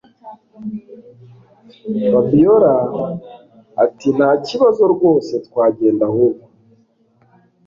[2.11, 2.73] Fabiora
[3.83, 6.45] atintakibazo rwose twagenda ahubwo